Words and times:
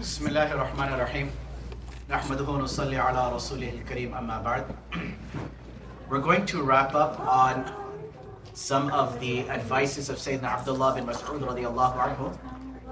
بسم 0.00 0.27
الله 0.27 0.53
الرحمن 0.53 0.93
الرحيم 0.93 1.31
نحمده 2.09 2.49
ونصلي 2.49 2.97
على 2.97 3.35
رسوله 3.35 3.69
الكريم 3.69 4.15
أما 4.15 4.41
بعد 4.41 4.65
We're 6.09 6.23
going 6.23 6.45
to 6.45 6.63
wrap 6.63 6.95
up 6.95 7.19
on 7.19 7.69
some 8.53 8.89
of 8.91 9.19
the 9.19 9.49
advices 9.49 10.09
of 10.09 10.15
Sayyidina 10.17 10.59
Abdullah 10.59 10.95
bin 10.95 11.05
Mas'ud 11.05 11.41
radiallahu 11.43 11.97
anhu 12.07 12.37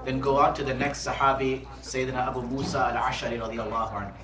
then 0.04 0.20
go 0.20 0.36
on 0.36 0.54
to 0.54 0.62
the 0.62 0.74
next 0.74 1.06
Sahabi 1.06 1.66
Sayyidina 1.82 2.28
Abu 2.28 2.42
Musa 2.42 2.92
al-Ashari 2.92 3.40
radiallahu 3.40 3.92
anhu 4.02 4.14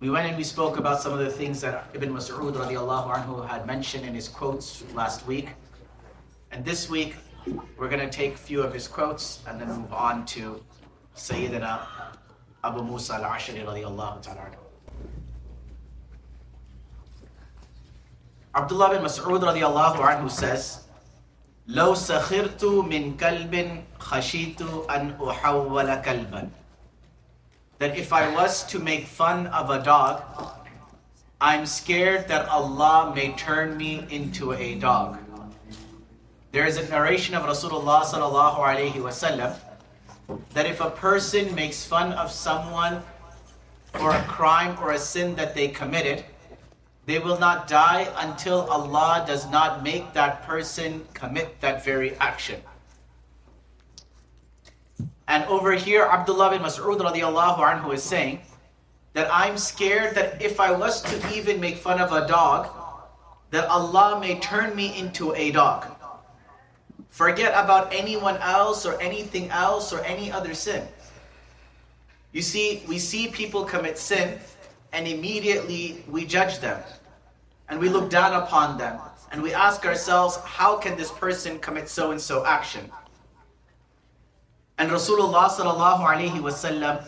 We 0.00 0.10
went 0.10 0.26
and 0.26 0.36
we 0.36 0.44
spoke 0.44 0.78
about 0.78 1.00
some 1.00 1.12
of 1.12 1.20
the 1.20 1.30
things 1.30 1.60
that 1.60 1.88
Ibn 1.94 2.10
Mas'ud 2.10 2.52
radiallahu 2.52 3.14
anhu 3.16 3.48
had 3.48 3.66
mentioned 3.66 4.04
in 4.04 4.14
his 4.14 4.28
quotes 4.28 4.82
last 4.94 5.26
week 5.26 5.50
and 6.50 6.64
this 6.64 6.90
week 6.90 7.14
we're 7.77 7.89
going 7.89 8.07
to 8.07 8.09
take 8.09 8.35
a 8.35 8.37
few 8.37 8.61
of 8.61 8.73
his 8.73 8.87
quotes 8.87 9.41
and 9.47 9.59
then 9.59 9.67
move 9.67 9.93
on 9.93 10.25
to 10.27 10.63
Sayyidina 11.15 11.79
Abu 12.63 12.83
Musa 12.83 13.15
al-Ashari 13.15 13.65
radiallahu 13.65 14.21
ta'ala 14.21 14.41
anhu. 14.41 14.61
Abdullah 18.53 18.89
bin 18.91 19.01
Mas'ud 19.01 19.41
radiallahu 19.41 19.97
anhu 19.97 20.29
says, 20.29 20.81
لو 21.67 21.93
سخرت 21.95 22.63
من 22.65 23.17
كلب 23.17 23.83
خشيت 23.99 24.61
أن 24.89 25.15
أحول 25.21 26.01
كلبا 26.01 26.49
That 27.79 27.97
if 27.97 28.13
I 28.13 28.33
was 28.35 28.63
to 28.67 28.77
make 28.77 29.05
fun 29.07 29.47
of 29.47 29.69
a 29.71 29.81
dog, 29.81 30.21
I'm 31.39 31.65
scared 31.65 32.27
that 32.27 32.47
Allah 32.49 33.11
may 33.15 33.31
turn 33.33 33.75
me 33.77 34.05
into 34.11 34.53
a 34.53 34.75
dog. 34.75 35.17
There 36.56 36.64
is 36.64 36.78
a 36.78 36.88
narration 36.88 37.34
of 37.34 37.42
Rasulullah 37.42 38.00
sallallahu 38.02 38.56
alaihi 38.56 38.94
wasallam 38.94 39.54
that 40.54 40.64
if 40.64 40.80
a 40.80 40.88
person 40.88 41.54
makes 41.54 41.84
fun 41.84 42.14
of 42.14 42.32
someone 42.32 43.02
for 43.92 44.12
a 44.12 44.22
crime 44.22 44.78
or 44.80 44.92
a 44.92 44.98
sin 44.98 45.36
that 45.36 45.54
they 45.54 45.68
committed, 45.68 46.24
they 47.04 47.18
will 47.18 47.38
not 47.38 47.68
die 47.68 48.08
until 48.16 48.62
Allah 48.70 49.22
does 49.26 49.44
not 49.50 49.82
make 49.82 50.14
that 50.14 50.44
person 50.44 51.04
commit 51.12 51.60
that 51.60 51.84
very 51.84 52.14
action. 52.14 52.62
And 55.28 55.44
over 55.44 55.74
here, 55.74 56.04
Abdullah 56.04 56.52
bin 56.52 56.62
Mas'ud 56.62 56.98
radiallahu 56.98 57.58
anhu 57.58 57.92
is 57.92 58.02
saying 58.02 58.40
that 59.12 59.28
I'm 59.30 59.58
scared 59.58 60.14
that 60.14 60.40
if 60.40 60.58
I 60.58 60.72
was 60.72 61.02
to 61.02 61.36
even 61.36 61.60
make 61.60 61.76
fun 61.76 62.00
of 62.00 62.12
a 62.12 62.26
dog, 62.26 62.72
that 63.50 63.68
Allah 63.68 64.18
may 64.18 64.40
turn 64.40 64.74
me 64.74 64.98
into 64.98 65.34
a 65.34 65.50
dog. 65.50 65.92
Forget 67.16 67.52
about 67.56 67.94
anyone 67.94 68.36
else 68.42 68.84
or 68.84 69.00
anything 69.00 69.48
else 69.48 69.90
or 69.90 70.00
any 70.00 70.30
other 70.30 70.52
sin. 70.52 70.86
You 72.32 72.42
see, 72.42 72.82
we 72.86 72.98
see 72.98 73.28
people 73.28 73.64
commit 73.64 73.96
sin 73.96 74.38
and 74.92 75.08
immediately 75.08 76.04
we 76.08 76.26
judge 76.26 76.58
them 76.58 76.78
and 77.70 77.80
we 77.80 77.88
look 77.88 78.10
down 78.10 78.34
upon 78.34 78.76
them 78.76 79.00
and 79.32 79.42
we 79.42 79.54
ask 79.54 79.86
ourselves, 79.86 80.36
how 80.44 80.76
can 80.76 80.94
this 80.98 81.10
person 81.10 81.58
commit 81.58 81.88
so 81.88 82.10
and 82.10 82.20
so 82.20 82.44
action? 82.44 82.92
And 84.76 84.90
Rasulullah 84.90 85.48
sallallahu 85.48 86.04
alaihi 86.04 86.42
wasallam 86.42 87.02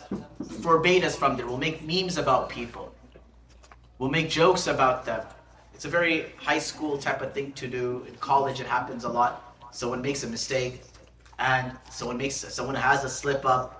forbade 0.62 1.05
us 1.05 1.17
from 1.17 1.36
there. 1.36 1.47
We'll 1.47 1.59
make 1.59 1.86
memes 1.86 2.17
about 2.17 2.48
people. 2.48 2.95
We'll 3.98 4.09
make 4.09 4.31
jokes 4.31 4.69
about 4.69 5.05
them. 5.05 5.20
It's 5.75 5.84
a 5.84 5.91
very 5.91 6.33
high 6.39 6.61
school 6.61 6.97
type 6.97 7.20
of 7.20 7.34
thing 7.34 7.53
to 7.61 7.69
do. 7.69 8.06
In 8.09 8.14
college, 8.14 8.59
it 8.59 8.67
happens 8.67 9.05
a 9.05 9.11
lot 9.11 9.48
someone 9.70 10.02
makes 10.02 10.22
a 10.24 10.27
mistake 10.28 10.83
and 11.38 11.72
someone 11.91 12.16
makes 12.16 12.36
someone 12.36 12.74
has 12.74 13.05
a 13.05 13.08
slip 13.08 13.44
up 13.47 13.78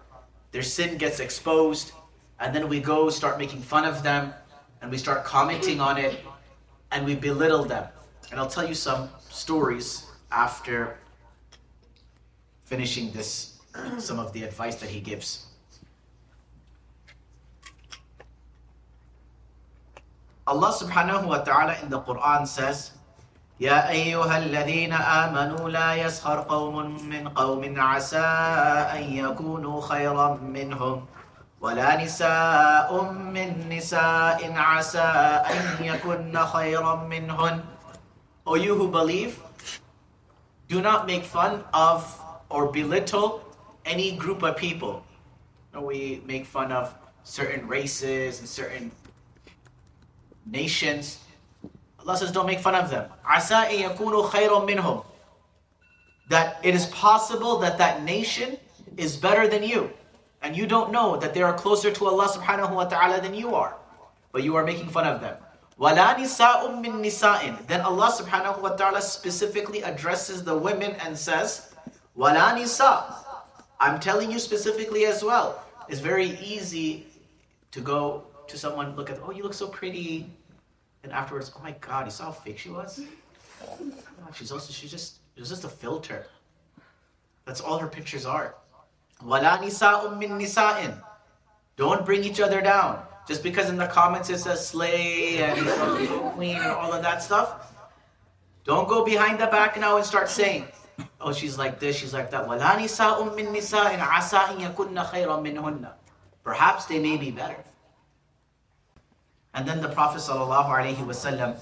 their 0.53 0.63
sin 0.63 0.97
gets 0.97 1.21
exposed 1.21 1.93
and 2.41 2.55
then 2.55 2.69
we 2.69 2.81
go 2.81 3.11
start 3.11 3.39
making 3.39 3.61
fun 3.61 3.85
of 3.85 4.03
them 4.03 4.33
and 4.81 4.91
we 4.91 4.99
start 4.99 5.25
commenting 5.25 5.81
on 5.81 5.99
it 5.99 6.21
and 6.93 7.05
we 7.05 7.15
belittle 7.15 7.65
them. 7.65 7.87
And 8.31 8.41
i'll 8.41 8.49
tell 8.49 8.67
you 8.67 8.75
some 8.75 9.09
stories 9.29 10.07
after 10.31 10.99
finishing 12.65 13.11
this 13.13 13.61
some 13.99 14.19
of 14.19 14.33
the 14.33 14.43
advice 14.43 14.77
that 14.77 14.91
he 14.91 15.01
gives. 15.01 15.47
Allah 20.47 20.73
subhanahu 20.73 21.29
wa 21.29 21.39
ta'ala 21.45 21.77
in 21.83 21.91
the 21.91 22.01
Quran 22.01 22.47
says 22.47 22.93
يا 23.61 23.91
أيها 23.91 24.39
الذين 24.39 24.93
آمنوا 24.93 25.71
لا 25.71 25.95
يسخر 25.95 26.41
قوم 26.41 26.77
من 27.09 27.29
قوم 27.29 27.81
عسى 27.81 28.29
أن 28.95 29.03
يكونوا 29.03 29.81
خيرا 29.81 30.35
منهم 30.35 31.07
ولا 31.61 32.05
نساء 32.05 33.03
من 33.13 33.69
نساء 33.69 34.53
عسى 34.57 35.11
أن 35.51 35.85
يكن 35.85 36.39
خيرا 36.39 36.95
منهن 37.11 37.61
O 38.47 38.55
you 38.55 38.75
who 38.75 38.89
believe, 38.89 39.43
do 40.69 40.81
not 40.81 41.07
make 41.07 41.25
fun 41.25 41.65
of 41.75 42.01
or 42.49 42.73
belittle 42.73 43.43
any 43.85 44.17
group 44.17 44.43
of 44.43 44.57
people. 44.57 45.05
We 45.77 46.23
make 46.25 46.47
fun 46.47 46.73
of 46.73 46.95
certain 47.25 47.69
races 47.69 48.39
and 48.39 48.49
certain 48.49 48.91
nations. 50.47 51.19
Allah 52.08 52.18
says, 52.18 52.32
don't 52.32 52.46
make 52.46 52.60
fun 52.60 52.76
of 52.76 52.90
them. 52.90 53.10
Asa 53.26 53.68
yakunu 53.70 54.30
khayran 54.30 54.68
minhum. 54.68 55.06
That 56.30 56.60
it 56.64 56.76
is 56.76 56.86
possible 56.88 57.60
that 57.60 57.78
that 57.78 58.04
nation 58.04 58.58
is 58.98 59.18
better 59.18 59.48
than 59.48 59.64
you. 59.64 59.92
And 60.42 60.56
you 60.56 60.68
don't 60.68 60.92
know 60.92 61.18
that 61.18 61.34
they 61.34 61.42
are 61.42 61.54
closer 61.54 61.92
to 61.92 62.06
Allah 62.06 62.28
subhanahu 62.28 62.76
wa 62.76 62.86
ta'ala 62.86 63.22
than 63.22 63.34
you 63.34 63.56
are. 63.56 63.76
But 64.32 64.44
you 64.44 64.56
are 64.56 64.66
making 64.66 64.90
fun 64.90 65.08
of 65.08 65.22
them. 65.22 65.38
وَلَا 65.80 66.16
نِسَاءٌ 66.16 66.84
مِّن 66.84 67.02
نِسَاءٍ 67.02 67.68
Then 67.68 67.82
Allah 67.82 68.12
subhanahu 68.12 68.62
wa 68.62 68.70
ta'ala 68.70 69.02
specifically 69.02 69.82
addresses 69.82 70.44
the 70.44 70.56
women 70.56 70.96
and 71.04 71.18
says, 71.18 71.74
وَلَا 72.18 72.54
نِسَاء 72.60 73.24
I'm 73.80 74.00
telling 74.00 74.32
you 74.32 74.40
specifically 74.40 75.06
as 75.06 75.24
well. 75.24 75.64
It's 75.90 76.00
very 76.00 76.38
easy 76.40 77.08
to 77.72 77.82
go 77.82 78.24
to 78.48 78.58
someone, 78.58 78.96
look 78.96 79.10
at, 79.10 79.20
oh, 79.24 79.32
you 79.32 79.44
look 79.44 79.54
so 79.54 79.68
pretty. 79.68 80.30
And 81.04 81.12
afterwards, 81.12 81.52
oh 81.56 81.62
my 81.62 81.76
God, 81.82 82.06
you 82.06 82.12
saw 82.12 82.26
how 82.26 82.32
fake 82.32 82.58
she 82.58 82.70
was? 82.70 83.02
she's 84.34 84.52
also, 84.52 84.72
she's 84.72 84.92
just, 84.92 85.18
it 85.36 85.40
was 85.40 85.50
just 85.50 85.64
a 85.64 85.70
filter. 85.70 86.28
That's 87.46 87.62
all 87.62 87.78
her 87.78 87.88
pictures 87.88 88.26
are. 88.26 88.56
وَلَا 89.22 89.60
نِسَاءٌ 89.60 90.18
مِّن 90.18 90.42
نِسَاءٍ 90.42 91.02
Don't 91.76 92.06
bring 92.06 92.24
each 92.24 92.40
other 92.40 92.62
down. 92.62 93.04
Just 93.28 93.42
because 93.42 93.70
in 93.70 93.78
the 93.78 93.88
comments 93.88 94.30
it 94.30 94.40
says 94.40 94.68
slay 94.68 95.42
and 95.42 95.58
queen 96.34 96.58
and 96.58 96.72
all 96.72 96.92
of 96.92 97.02
that 97.04 97.24
stuff. 97.24 97.74
Don't 98.66 98.88
go 98.88 99.06
behind 99.06 99.40
the 99.40 99.48
back 99.48 99.80
now 99.80 99.98
and 99.98 100.06
start 100.06 100.30
saying, 100.30 100.66
oh, 101.22 101.32
she's 101.34 101.58
like 101.58 101.80
this, 101.80 101.98
she's 101.98 102.14
like 102.14 102.32
that. 102.32 102.48
وَلَا 102.48 102.76
نِسَاءٌ 102.76 103.36
مِّن 103.36 103.54
نِسَاءٍ 103.54 103.98
عَسَىٰ 103.98 104.48
أَن 104.48 104.74
يَكُنَّ 104.74 105.06
خَيْرًا 105.06 105.42
مِّنْهُنَّ 105.42 105.90
Perhaps 106.44 106.86
they 106.86 107.00
may 107.00 107.18
be 107.18 107.32
better. 107.32 107.64
And 109.59 109.67
then 109.67 109.81
the 109.81 109.89
Prophet 109.89 110.21
sallallahu 110.21 110.69
alaihi 110.69 111.05
wasallam, 111.05 111.59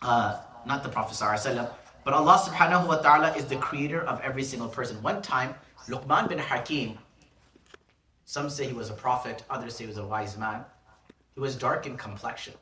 uh, 0.00 0.40
not 0.64 0.82
the 0.82 0.88
Prophet 0.88 1.12
wasallam, 1.12 1.68
but 2.02 2.14
Allah 2.14 2.38
subhanahu 2.38 2.88
wa 2.88 2.96
ta'ala 2.96 3.36
is 3.36 3.44
the 3.44 3.56
creator 3.56 4.00
of 4.00 4.22
every 4.22 4.42
single 4.42 4.70
person. 4.70 5.02
One 5.02 5.20
time, 5.20 5.54
Luqman 5.86 6.30
bin 6.30 6.38
Hakim, 6.38 6.96
some 8.24 8.48
say 8.48 8.66
he 8.66 8.72
was 8.72 8.88
a 8.88 8.94
prophet, 8.94 9.42
others 9.50 9.76
say 9.76 9.84
he 9.84 9.88
was 9.88 9.98
a 9.98 10.06
wise 10.06 10.38
man. 10.38 10.64
He 11.34 11.40
was 11.40 11.56
dark 11.56 11.84
in 11.84 11.98
complexion. 11.98 12.54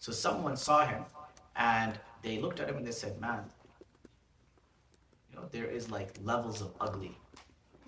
So 0.00 0.10
someone 0.10 0.56
saw 0.56 0.84
him 0.84 1.04
and 1.54 2.00
they 2.22 2.40
looked 2.40 2.58
at 2.58 2.68
him 2.68 2.76
and 2.76 2.84
they 2.84 2.90
said, 2.90 3.20
Man, 3.20 3.44
you 5.30 5.36
know, 5.36 5.46
there 5.52 5.66
is 5.66 5.92
like 5.92 6.18
levels 6.24 6.60
of 6.60 6.72
ugly. 6.80 7.16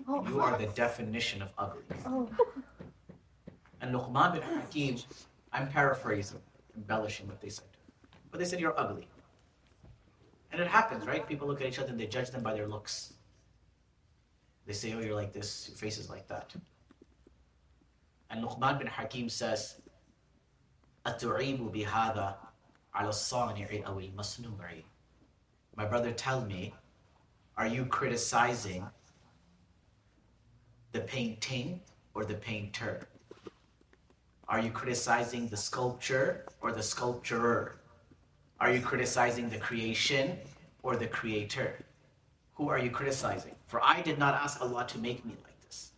You 0.07 0.39
are 0.39 0.57
the 0.57 0.67
definition 0.67 1.41
of 1.41 1.51
ugly. 1.57 1.83
And 3.80 3.94
Luqman 3.94 4.32
bin 4.32 4.42
Hakim, 4.42 4.96
I'm 5.52 5.68
paraphrasing, 5.68 6.40
embellishing 6.76 7.26
what 7.26 7.40
they 7.40 7.48
said. 7.48 7.66
But 8.30 8.38
they 8.38 8.46
said, 8.46 8.60
You're 8.60 8.78
ugly. 8.78 9.08
And 10.52 10.60
it 10.60 10.66
happens, 10.66 11.06
right? 11.06 11.26
People 11.26 11.46
look 11.46 11.60
at 11.60 11.66
each 11.66 11.78
other 11.78 11.90
and 11.90 12.00
they 12.00 12.06
judge 12.06 12.30
them 12.30 12.42
by 12.42 12.54
their 12.54 12.66
looks. 12.66 13.14
They 14.66 14.72
say, 14.72 14.92
Oh, 14.92 15.00
you're 15.00 15.14
like 15.14 15.32
this, 15.32 15.68
your 15.68 15.76
face 15.76 15.98
is 15.98 16.08
like 16.10 16.26
that. 16.28 16.54
And 18.30 18.44
Luqman 18.44 18.78
bin 18.78 18.86
Hakim 18.86 19.28
says, 19.28 19.80
أتعيب 21.06 21.72
بهذا 21.72 22.38
على 22.94 23.08
الصانع 23.08 23.86
أو 23.86 24.00
المصنوع 24.00 24.82
My 25.76 25.86
brother, 25.86 26.12
tell 26.12 26.42
me, 26.42 26.74
are 27.56 27.66
you 27.66 27.86
criticizing 27.86 28.84
the 30.92 31.00
painting 31.00 31.80
or 32.12 32.24
the 32.24 32.34
painter? 32.34 33.08
Are 34.55 34.61
you 34.61 34.71
criticizing 34.71 35.49
the 35.49 35.57
sculpture 35.57 36.45
or 36.61 36.71
the 36.71 36.79
sculpturer? 36.79 37.73
Are 38.61 38.71
you 38.71 38.79
criticizing 38.79 39.49
the 39.49 39.57
creation 39.57 40.37
or 40.81 40.95
the 40.95 41.07
creator? 41.07 41.83
Who 42.53 42.69
are 42.69 42.79
you 42.79 42.89
criticizing? 42.89 43.53
For 43.67 43.83
I 43.83 43.99
did 43.99 44.17
not 44.17 44.33
ask 44.33 44.61
Allah 44.61 44.85
to 44.87 44.97
make 44.97 45.25
me 45.25 45.33
like 45.43 45.59
this. 45.65 45.91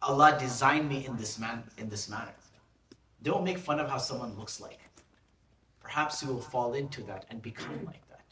Allah 0.00 0.38
designed 0.40 0.88
me 0.88 1.04
in 1.04 1.18
this 1.18 1.38
man 1.38 1.64
in 1.76 1.90
this 1.90 2.08
manner. 2.08 2.32
Don't 3.22 3.44
make 3.44 3.58
fun 3.58 3.78
of 3.78 3.90
how 3.90 3.98
someone 3.98 4.38
looks 4.38 4.58
like. 4.58 4.80
Perhaps 5.78 6.22
you 6.22 6.28
will 6.32 6.40
fall 6.40 6.72
into 6.72 7.02
that 7.02 7.26
and 7.28 7.42
become 7.42 7.84
like 7.84 8.08
that. 8.08 8.24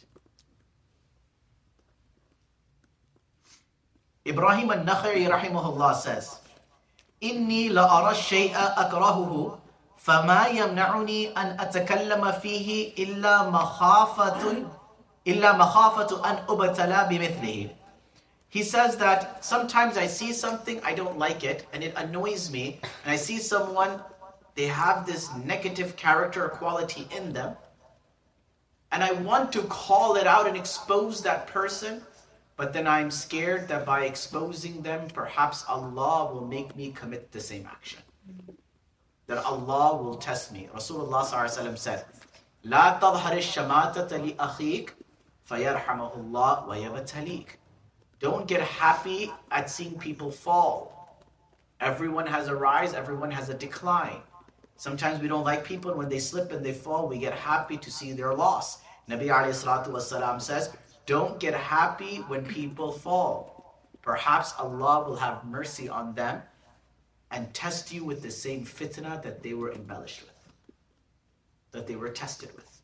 Ibrahim 4.26 4.70
al-Nakhai 4.70 5.28
rahimahullah 5.28 5.94
says, 5.96 6.38
إني 7.23 7.69
لأرى 7.69 8.11
الشيء 8.11 8.53
أكرهه 8.55 9.59
فما 9.97 10.47
يمنعني 10.47 11.37
أن 11.37 11.59
أتكلم 11.59 12.31
فيه 12.31 12.93
إلا 13.03 13.43
مخافة 13.49 14.63
إلا 15.27 15.51
مخافة 15.53 16.29
أن 16.29 16.35
أبتلى 16.49 17.07
بمثله 17.09 17.69
he 18.49 18.63
says 18.63 18.97
that 18.97 19.45
sometimes 19.45 19.95
I 19.95 20.07
see 20.07 20.33
something, 20.33 20.81
I 20.83 20.95
don't 20.95 21.19
like 21.19 21.43
it, 21.43 21.67
and 21.71 21.83
it 21.83 21.93
annoys 21.95 22.51
me. 22.51 22.79
And 23.03 23.13
I 23.13 23.15
see 23.15 23.37
someone, 23.37 24.01
they 24.55 24.65
have 24.65 25.05
this 25.05 25.29
negative 25.45 25.95
character 25.95 26.45
or 26.45 26.49
quality 26.49 27.07
in 27.15 27.31
them. 27.31 27.55
And 28.91 29.03
I 29.03 29.11
want 29.11 29.51
to 29.53 29.61
call 29.63 30.15
it 30.15 30.25
out 30.25 30.47
and 30.47 30.57
expose 30.57 31.21
that 31.21 31.45
person. 31.45 32.01
But 32.55 32.73
then 32.73 32.87
I'm 32.87 33.09
scared 33.09 33.67
that 33.69 33.85
by 33.85 34.05
exposing 34.05 34.81
them, 34.81 35.07
perhaps 35.13 35.63
Allah 35.67 36.33
will 36.33 36.45
make 36.45 36.75
me 36.75 36.91
commit 36.91 37.31
the 37.31 37.39
same 37.39 37.65
action. 37.65 37.99
That 39.27 39.43
Allah 39.45 40.01
will 40.01 40.17
test 40.17 40.51
me. 40.51 40.69
Rasulullah 40.73 41.77
said, 41.77 42.05
لا 42.65 42.99
تظهر 42.99 43.37
الشماتة 43.37 44.17
لأخيك 44.17 44.93
فيرحمه 45.45 46.15
الله 46.17 46.67
ويبتليك 46.67 47.59
don't 48.19 48.47
get 48.47 48.61
happy 48.61 49.31
at 49.49 49.69
seeing 49.69 49.97
people 49.97 50.29
fall. 50.29 51.23
Everyone 51.79 52.27
has 52.27 52.49
a 52.49 52.55
rise, 52.55 52.93
everyone 52.93 53.31
has 53.31 53.47
a 53.47 53.53
decline. 53.53 54.21
Sometimes 54.75 55.21
we 55.21 55.29
don't 55.29 55.45
like 55.45 55.63
people, 55.63 55.91
and 55.91 55.97
when 55.97 56.09
they 56.09 56.19
slip 56.19 56.51
and 56.51 56.65
they 56.65 56.73
fall, 56.73 57.07
we 57.07 57.17
get 57.17 57.33
happy 57.33 57.77
to 57.77 57.89
see 57.89 58.11
their 58.11 58.33
loss. 58.33 58.79
Nabi 59.09 59.27
والسلام, 59.27 60.41
says, 60.41 60.71
Don't 61.05 61.39
get 61.39 61.53
happy 61.53 62.17
when 62.27 62.45
people 62.45 62.91
fall. 62.91 63.81
Perhaps 64.01 64.53
Allah 64.59 65.03
will 65.07 65.15
have 65.17 65.43
mercy 65.45 65.89
on 65.89 66.13
them 66.13 66.41
and 67.31 67.53
test 67.53 67.91
you 67.91 68.03
with 68.03 68.21
the 68.21 68.31
same 68.31 68.65
fitna 68.65 69.21
that 69.23 69.43
they 69.43 69.53
were 69.53 69.71
embellished 69.71 70.21
with, 70.21 70.39
that 71.71 71.87
they 71.87 71.95
were 71.95 72.09
tested 72.09 72.49
with. 72.55 72.81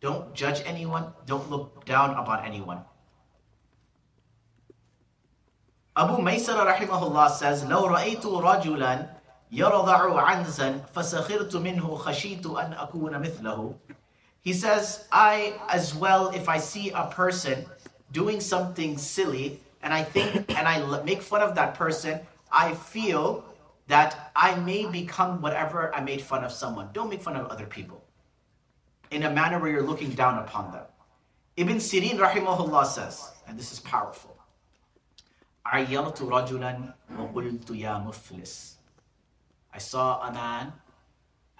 Don't 0.00 0.34
judge 0.34 0.62
anyone, 0.64 1.12
don't 1.26 1.50
look 1.50 1.84
down 1.84 2.10
upon 2.14 2.44
anyone. 2.44 2.80
Abu 5.96 6.22
Maysara 6.22 6.74
rahimahullah 6.74 7.30
says, 7.30 7.64
لو 7.64 7.86
رأيت 7.86 8.26
رجلا 8.26 9.08
يرضع 9.52 10.20
عنزا 10.20 10.78
فسخرت 10.94 11.56
منه 11.56 11.94
خشيت 11.94 12.46
أن 12.46 12.72
أكون 12.72 13.18
مثله. 13.18 13.74
he 14.41 14.53
says, 14.53 15.07
I 15.11 15.59
as 15.69 15.93
well, 15.93 16.29
if 16.29 16.49
I 16.49 16.57
see 16.57 16.89
a 16.89 17.05
person 17.07 17.65
doing 18.11 18.39
something 18.39 18.97
silly 18.97 19.61
and 19.83 19.93
I 19.93 20.03
think 20.03 20.57
and 20.57 20.67
I 20.67 21.01
make 21.03 21.21
fun 21.21 21.41
of 21.41 21.55
that 21.55 21.75
person, 21.75 22.19
I 22.51 22.73
feel 22.73 23.45
that 23.87 24.31
I 24.35 24.55
may 24.55 24.85
become 24.85 25.41
whatever 25.41 25.93
I 25.93 26.01
made 26.01 26.21
fun 26.21 26.43
of 26.43 26.51
someone. 26.51 26.89
Don't 26.93 27.09
make 27.09 27.21
fun 27.21 27.35
of 27.35 27.47
other 27.47 27.65
people 27.65 28.03
in 29.11 29.23
a 29.23 29.29
manner 29.29 29.59
where 29.59 29.69
you're 29.69 29.83
looking 29.83 30.11
down 30.11 30.37
upon 30.39 30.71
them. 30.71 30.85
Ibn 31.57 31.77
Sirin 31.77 32.17
rahimahullah 32.17 32.85
says, 32.85 33.31
and 33.47 33.59
this 33.59 33.71
is 33.71 33.79
powerful. 33.79 34.37
I 35.63 35.83
saw 39.77 40.27
a 40.27 40.33
man 40.33 40.73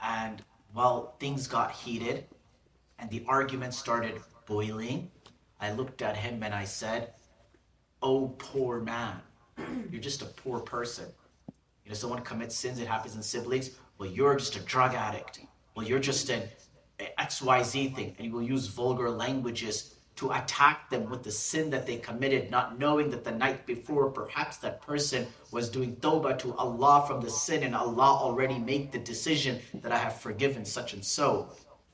and 0.02 0.42
well 0.74 1.16
things 1.20 1.48
got 1.48 1.72
heated 1.72 2.26
and 3.02 3.10
the 3.10 3.26
argument 3.28 3.74
started 3.74 4.22
boiling, 4.46 5.10
I 5.60 5.72
looked 5.74 6.02
at 6.02 6.16
him 6.16 6.44
and 6.44 6.54
I 6.54 6.64
said, 6.64 7.14
Oh, 8.02 8.36
poor 8.38 8.80
man, 8.80 9.18
you're 9.92 10.02
just 10.02 10.22
a 10.22 10.26
poor 10.26 10.60
person. 10.60 11.06
You 11.84 11.90
know, 11.90 11.96
someone 11.96 12.22
commits 12.22 12.56
sins, 12.56 12.80
it 12.80 12.88
happens 12.88 13.16
in 13.16 13.24
siblings. 13.24 13.72
Well, 13.98 14.10
you're 14.10 14.36
just 14.38 14.56
a 14.56 14.60
drug 14.62 14.94
addict. 14.94 15.40
Well, 15.76 15.86
you're 15.86 16.00
just 16.00 16.30
an 16.30 16.44
XYZ 17.20 17.96
thing. 17.96 18.16
And 18.18 18.28
you 18.28 18.34
will 18.34 18.42
use 18.42 18.68
vulgar 18.68 19.10
languages 19.10 19.96
to 20.16 20.32
attack 20.32 20.90
them 20.90 21.10
with 21.10 21.24
the 21.24 21.32
sin 21.32 21.70
that 21.72 21.88
they 21.88 21.98
committed, 21.98 22.52
not 22.52 22.78
knowing 22.78 23.10
that 23.10 23.24
the 23.24 23.32
night 23.32 23.66
before 23.66 24.12
perhaps 24.12 24.58
that 24.58 24.82
person 24.82 25.26
was 25.52 25.70
doing 25.70 25.96
tawbah 25.96 26.38
to 26.40 26.54
Allah 26.56 27.06
from 27.08 27.22
the 27.22 27.30
sin, 27.30 27.64
and 27.64 27.76
Allah 27.76 28.20
already 28.22 28.60
made 28.60 28.92
the 28.92 29.00
decision 29.00 29.60
that 29.76 29.92
I 29.92 29.98
have 29.98 30.20
forgiven 30.20 30.66
such 30.66 30.94
and 30.94 31.04
so. 31.04 31.50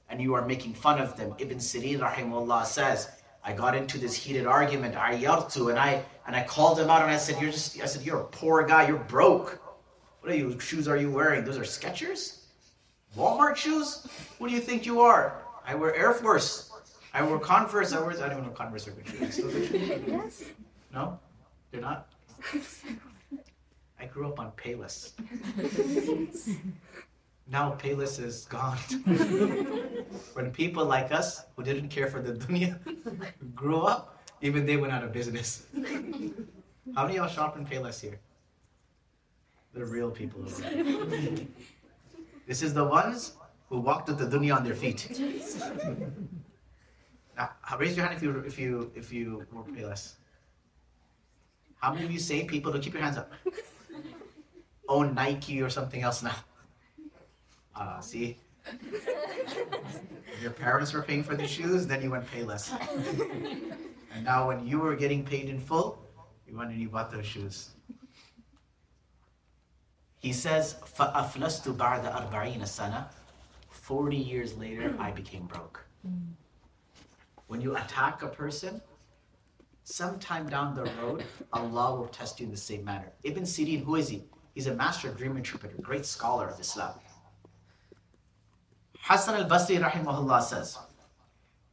And 0.10 0.22
you 0.22 0.34
are 0.34 0.46
making 0.46 0.74
fun 0.74 1.00
of 1.00 1.18
them. 1.18 1.34
Ibn 1.38 1.58
Sirin 1.58 2.00
rahimullah 2.00 2.66
says, 2.66 3.10
I 3.44 3.54
got 3.54 3.76
into 3.76 3.98
this 3.98 4.16
heated 4.16 4.46
argument, 4.46 4.96
ayartu, 4.96 5.70
and 5.70 5.80
I 5.80 6.04
and 6.26 6.36
I 6.36 6.44
called 6.44 6.80
him 6.80 6.90
out 6.90 7.02
and 7.02 7.12
I 7.12 7.18
said, 7.18 7.42
You're 7.42 7.52
just 7.52 7.82
I 7.82 7.86
said, 7.86 8.04
You're 8.04 8.20
a 8.20 8.26
poor 8.26 8.66
guy, 8.66 8.88
you're 8.88 8.98
broke. 8.98 9.62
What 10.22 10.32
are 10.32 10.36
you 10.36 10.60
shoes 10.60 10.88
are 10.88 10.98
you 10.98 11.10
wearing? 11.12 11.46
Those 11.46 11.58
are 11.58 11.62
Skechers? 11.62 12.42
Walmart 13.16 13.56
shoes? 13.56 14.06
What 14.38 14.50
do 14.50 14.54
you 14.54 14.60
think 14.62 14.86
you 14.86 15.02
are? 15.02 15.42
I 15.66 15.76
wear 15.76 15.96
Air 15.96 16.14
Force. 16.14 16.72
I 17.14 17.22
wear 17.24 17.40
Converse. 17.40 17.94
I 17.94 18.02
wear. 18.02 18.12
I 18.22 18.30
don't 18.30 18.44
know 18.44 18.52
Converse 18.52 18.88
are 18.88 18.92
good 18.92 19.08
shoes. 19.08 19.40
Yes. 20.08 20.44
No, 20.94 21.20
they're 21.72 21.82
not. 21.82 22.10
I 24.00 24.06
grew 24.06 24.28
up 24.28 24.40
on 24.40 24.52
Payless. 24.52 25.14
now 27.50 27.78
Payless 27.80 28.20
is 28.22 28.46
gone. 28.46 28.78
when 30.34 30.52
people 30.52 30.86
like 30.86 31.12
us, 31.12 31.46
who 31.56 31.64
didn't 31.64 31.90
care 31.90 32.08
for 32.08 32.22
the 32.22 32.34
dunya, 32.34 32.78
grew 33.56 33.82
up, 33.82 34.20
even 34.42 34.66
they 34.66 34.78
went 34.78 34.94
out 34.94 35.04
of 35.04 35.12
business. 35.14 35.66
How 36.96 37.06
many 37.06 37.18
of 37.18 37.26
y'all 37.26 37.28
shop 37.28 37.58
in 37.58 37.66
Payless 37.66 38.00
here? 38.02 38.20
The 39.74 39.86
real 39.86 40.12
people. 40.12 40.44
this 42.48 42.62
is 42.62 42.74
the 42.74 42.84
ones 42.84 43.34
who 43.70 43.80
walked 43.80 44.08
with 44.10 44.18
the 44.20 44.26
dunya 44.26 44.56
on 44.56 44.64
their 44.64 44.76
feet. 44.76 45.08
Now, 47.38 47.52
raise 47.80 47.96
your 47.96 48.06
hand 48.08 48.18
if 48.18 48.24
you 48.24 48.40
if 48.40 48.58
you 48.58 48.92
if 48.96 49.14
you 49.14 49.46
were 49.52 49.64
payless. 49.64 50.16
How 51.80 51.94
many 51.94 52.06
of 52.06 52.12
you 52.12 52.18
same 52.18 52.48
people? 52.48 52.72
Don't 52.72 52.82
keep 52.82 52.94
your 52.94 53.04
hands 53.04 53.18
up. 53.18 53.32
Own 54.90 55.14
Nike 55.14 55.62
or 55.62 55.70
something 55.70 56.02
else 56.02 56.24
now. 56.24 56.36
Uh, 57.77 58.01
see, 58.01 58.39
your 60.41 60.51
parents 60.51 60.93
were 60.93 61.03
paying 61.03 61.25
for 61.25 61.35
the 61.35 61.47
shoes, 61.47 61.87
then 61.87 62.03
you 62.03 62.11
went 62.11 62.27
payless. 62.27 62.73
and 64.15 64.25
now, 64.25 64.49
when 64.49 64.67
you 64.67 64.79
were 64.79 64.97
getting 64.97 65.25
paid 65.25 65.49
in 65.49 65.59
full, 65.59 65.99
you 66.47 66.57
went 66.57 66.71
and 66.71 66.81
you 66.81 66.89
bought 66.89 67.11
those 67.11 67.27
shoes. 67.27 67.71
He 70.19 70.33
says, 70.33 70.77
فَأَفْلَسْتُ 70.97 71.77
بَعْدَ 71.77 72.31
أَرْبَعِينَ 72.31 72.61
سَنَةً 72.63 73.07
40 73.71 74.17
years 74.17 74.55
later, 74.55 74.95
I 74.99 75.11
became 75.11 75.47
broke. 75.47 75.85
Mm 76.07 76.35
when 77.53 77.61
you 77.61 77.77
attack 77.77 78.23
a 78.23 78.29
person, 78.29 78.81
sometime 79.85 80.49
down 80.49 80.75
the 80.75 80.85
road, 81.03 81.23
Allah 81.53 81.95
will 81.95 82.07
test 82.07 82.41
you 82.41 82.47
in 82.47 82.51
the 82.51 82.57
same 82.57 82.83
manner. 82.83 83.13
Ibn 83.25 83.43
Sirin, 83.43 83.85
who 83.85 83.97
is 83.97 84.09
he? 84.09 84.23
He's 84.55 84.69
a 84.69 84.75
master 84.75 85.11
dream 85.11 85.37
interpreter, 85.37 85.77
great 85.83 86.07
scholar 86.07 86.49
of 86.49 86.59
Islam. 86.59 86.95
Hassan 89.07 89.35
al-Basri 89.35 89.79
rahimahullah 89.79 90.43
says, 90.43 90.79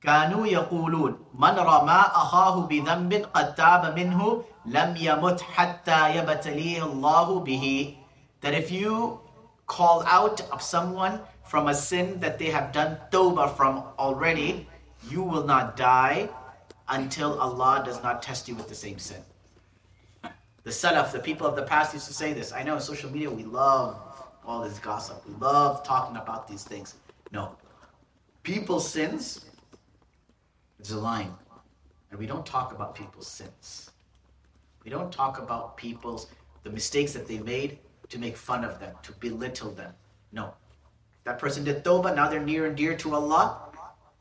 كانوا 0.02 0.48
يقولون 0.48 1.18
من 1.34 1.56
رمى 1.60 2.02
أخاه 2.16 2.68
بذنب 2.68 3.14
قد 3.34 3.56
تاب 3.56 4.00
منه 4.00 4.44
لم 4.66 4.96
يمت 4.96 5.42
حتى 5.42 6.16
يبتليه 6.16 6.84
الله 6.84 7.40
به 7.40 7.96
that 8.42 8.54
if 8.54 8.72
you 8.72 9.20
call 9.68 10.04
out 10.06 10.40
of 10.52 10.62
someone 10.62 11.20
from 11.44 11.68
a 11.68 11.74
sin 11.76 12.20
that 12.22 12.40
they 12.40 12.50
have 12.50 12.72
done 12.72 12.98
tawbah 13.12 13.56
from 13.58 13.84
already 14.00 14.68
you 15.10 15.22
will 15.22 15.44
not 15.44 15.76
die 15.76 16.30
until 16.88 17.40
Allah 17.40 17.84
does 17.86 18.02
not 18.02 18.22
test 18.22 18.48
you 18.48 18.56
with 18.56 18.68
the 18.68 18.76
same 18.76 19.00
sin. 19.00 19.22
The 20.64 20.72
Salaf, 20.72 21.12
the 21.12 21.20
people 21.20 21.48
of 21.48 21.56
the 21.56 21.64
past 21.64 21.94
used 21.94 22.08
to 22.08 22.14
say 22.14 22.34
this. 22.34 22.52
I 22.52 22.64
know 22.64 22.76
on 22.76 22.82
social 22.82 23.10
media 23.12 23.30
we 23.30 23.44
love 23.44 23.96
all 24.46 24.62
this 24.64 24.80
gossip. 24.80 25.24
We 25.28 25.34
love 25.36 25.84
talking 25.84 26.18
about 26.18 26.48
these 26.48 26.64
things. 26.64 26.96
No. 27.35 27.57
People's 28.43 28.89
sins, 28.89 29.45
there's 30.79 30.93
a 30.93 30.99
line. 30.99 31.35
And 32.11 32.19
we 32.19 32.27
don't 32.27 32.47
talk 32.47 32.73
about 32.73 32.95
people's 32.95 33.27
sins. 33.27 33.91
We 34.85 34.91
don't 34.91 35.13
talk 35.13 35.39
about 35.39 35.77
people's 35.77 36.29
the 36.63 36.71
mistakes 36.71 37.13
that 37.13 37.29
they 37.29 37.41
made 37.41 37.79
to 38.09 38.19
make 38.19 38.37
fun 38.37 38.65
of 38.65 38.81
them, 38.81 38.95
to 39.03 39.13
belittle 39.13 39.73
them. 39.73 39.93
No. 40.33 40.55
That 41.25 41.39
person 41.39 41.65
did 41.65 41.85
tawbah, 41.85 42.15
now 42.15 42.31
they're 42.31 42.41
near 42.41 42.65
and 42.67 42.77
dear 42.77 42.97
to 42.97 43.15
Allah 43.15 43.65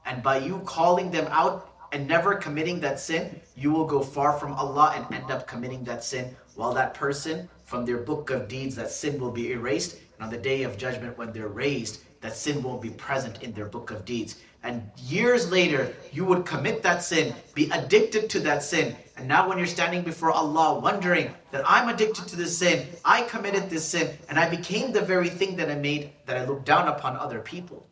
and 0.05 0.21
by 0.21 0.37
you 0.37 0.61
calling 0.65 1.11
them 1.11 1.27
out 1.29 1.69
and 1.91 2.07
never 2.07 2.35
committing 2.35 2.79
that 2.81 2.99
sin, 2.99 3.39
you 3.55 3.71
will 3.71 3.85
go 3.85 4.01
far 4.01 4.37
from 4.37 4.53
Allah 4.53 4.93
and 4.95 5.15
end 5.15 5.31
up 5.31 5.47
committing 5.47 5.83
that 5.85 6.03
sin. 6.03 6.35
While 6.55 6.73
that 6.73 6.93
person, 6.93 7.49
from 7.65 7.85
their 7.85 7.97
book 7.97 8.29
of 8.29 8.47
deeds, 8.47 8.75
that 8.75 8.91
sin 8.91 9.19
will 9.19 9.31
be 9.31 9.51
erased. 9.51 9.97
And 10.15 10.25
on 10.25 10.29
the 10.29 10.37
day 10.37 10.63
of 10.63 10.77
judgment, 10.77 11.17
when 11.17 11.31
they're 11.31 11.47
raised, 11.47 12.01
that 12.22 12.36
sin 12.36 12.62
won't 12.62 12.82
be 12.82 12.90
present 12.90 13.42
in 13.42 13.52
their 13.52 13.66
book 13.66 13.90
of 13.90 14.04
deeds. 14.04 14.36
And 14.62 14.90
years 14.96 15.50
later, 15.50 15.94
you 16.12 16.24
would 16.24 16.44
commit 16.44 16.82
that 16.82 17.02
sin, 17.02 17.34
be 17.54 17.70
addicted 17.70 18.28
to 18.30 18.40
that 18.40 18.62
sin. 18.62 18.96
And 19.16 19.28
now, 19.28 19.48
when 19.48 19.58
you're 19.58 19.66
standing 19.66 20.02
before 20.02 20.32
Allah, 20.32 20.80
wondering 20.80 21.32
that 21.52 21.64
I'm 21.66 21.88
addicted 21.88 22.26
to 22.28 22.36
this 22.36 22.58
sin, 22.58 22.86
I 23.04 23.22
committed 23.22 23.70
this 23.70 23.84
sin, 23.84 24.16
and 24.28 24.38
I 24.38 24.48
became 24.48 24.92
the 24.92 25.00
very 25.00 25.28
thing 25.28 25.56
that 25.56 25.70
I 25.70 25.76
made, 25.76 26.10
that 26.26 26.36
I 26.36 26.44
looked 26.44 26.66
down 26.66 26.88
upon 26.88 27.16
other 27.16 27.40
people. 27.40 27.86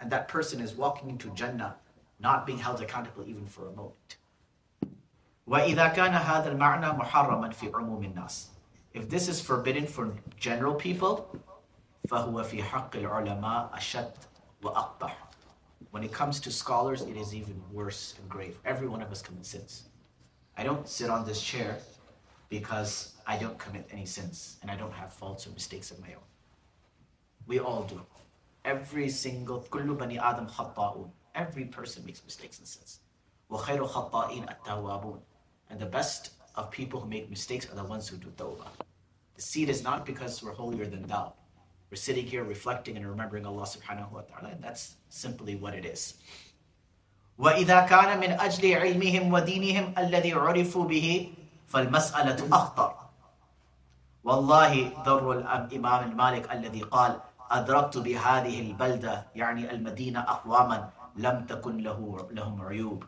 And 0.00 0.10
that 0.10 0.28
person 0.28 0.60
is 0.60 0.74
walking 0.74 1.08
into 1.10 1.30
Jannah 1.30 1.76
not 2.20 2.46
being 2.46 2.58
held 2.58 2.80
accountable 2.80 3.24
even 3.26 3.46
for 3.46 3.68
a 3.68 3.72
moment. 3.72 4.16
وإذا 5.48 5.88
كان 5.88 6.14
هذا 6.14 6.52
المعنى 6.52 6.92
محرما 6.92 7.50
في 7.50 7.70
عموم 7.74 8.04
الناس 8.04 8.48
If 8.92 9.08
this 9.08 9.28
is 9.28 9.40
forbidden 9.40 9.86
for 9.86 10.14
general 10.38 10.74
people 10.74 11.30
فهو 12.08 12.42
في 12.42 12.62
حق 12.62 12.96
العلماء 12.96 13.70
أشد 13.74 14.12
وأقبح 14.62 15.28
When 15.90 16.02
it 16.02 16.12
comes 16.12 16.40
to 16.40 16.50
scholars, 16.50 17.02
it 17.02 17.16
is 17.16 17.34
even 17.34 17.62
worse 17.72 18.14
and 18.18 18.28
grave. 18.28 18.58
Every 18.64 18.88
one 18.88 19.00
of 19.00 19.10
us 19.10 19.22
commits 19.22 19.48
sins. 19.48 19.84
I 20.56 20.62
don't 20.64 20.88
sit 20.88 21.08
on 21.08 21.24
this 21.24 21.40
chair 21.40 21.78
because 22.48 23.14
I 23.26 23.38
don't 23.38 23.58
commit 23.58 23.88
any 23.92 24.04
sins 24.04 24.56
and 24.60 24.70
I 24.70 24.76
don't 24.76 24.92
have 24.92 25.12
faults 25.12 25.46
or 25.46 25.50
mistakes 25.50 25.90
of 25.90 26.00
my 26.00 26.08
own. 26.08 26.28
We 27.46 27.58
all 27.60 27.84
do. 27.84 28.00
Every 28.64 29.08
single 29.08 29.60
كل 29.70 29.96
بني 29.96 30.20
آدم 30.20 30.46
خطاؤون 30.46 31.10
Every 31.34 31.64
person 31.66 32.04
makes 32.04 32.22
mistakes 32.24 32.58
and 32.58 32.66
sins. 32.66 33.00
وَخَيْرُ 33.50 33.88
خَطَّائِينَ 33.88 34.46
التَّوَّابُونَ 34.48 35.20
And 35.70 35.78
the 35.78 35.86
best 35.86 36.32
of 36.56 36.70
people 36.70 37.00
who 37.00 37.08
make 37.08 37.30
mistakes 37.30 37.70
are 37.70 37.76
the 37.76 37.84
ones 37.84 38.08
who 38.08 38.16
do 38.16 38.28
tawbah. 38.36 38.66
The 39.36 39.42
seed 39.42 39.68
is 39.68 39.84
not 39.84 40.04
because 40.04 40.42
we're 40.42 40.52
holier 40.52 40.86
than 40.86 41.06
thou. 41.06 41.34
We're 41.92 41.96
sitting 41.96 42.26
here 42.26 42.44
reflecting 42.44 42.96
and 42.96 43.08
remembering 43.08 43.46
Allah 43.46 43.64
subhanahu 43.64 44.12
wa 44.12 44.20
ta'ala, 44.28 44.52
and 44.52 44.62
that's 44.62 44.96
simply 45.08 45.56
what 45.56 45.74
it 45.74 45.84
is. 45.84 46.14
وإذا 47.38 47.86
كان 47.86 48.18
من 48.20 48.34
أجل 48.34 48.74
علمهم 48.74 49.32
ودينهم 49.32 49.94
الذي 49.98 50.32
عرفوا 50.32 50.84
به 50.84 51.32
فالمسألة 51.66 52.48
أخطر 52.52 52.90
والله 54.24 54.92
ذر 55.06 55.32
الإمام 55.32 56.10
المالك 56.10 56.52
الذي 56.52 56.82
قال 56.82 57.20
أدركت 57.50 57.98
بهذه 57.98 58.60
البلدة 58.60 59.26
يعني 59.34 59.70
المدينة 59.70 60.20
أقواما 60.20 60.90
lam 61.18 61.46
takun 61.46 61.82
lahu 61.82 62.30
lahum 62.32 62.62
uyub. 62.62 63.04